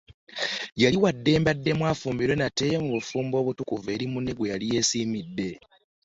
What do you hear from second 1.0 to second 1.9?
wa ddembe addemu